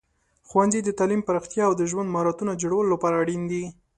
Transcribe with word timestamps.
ښوونځي 0.47 0.79
د 0.83 0.89
تعلیم 0.99 1.21
پراختیا 1.27 1.63
او 1.67 1.73
د 1.77 1.81
ژوند 1.91 2.11
مهارتونو 2.13 2.51
د 2.55 2.61
جوړولو 2.63 2.93
لپاره 2.93 3.19
اړین 3.23 3.41
دي. 3.51 3.63